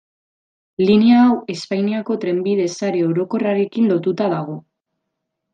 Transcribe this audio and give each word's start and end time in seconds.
Linea 0.89 1.19
hau 1.25 1.35
Espainiako 1.55 2.17
trenbide 2.25 2.67
sare 2.79 3.05
orokorrarekin 3.11 3.93
lotuta 3.95 4.31
dago. 4.37 4.61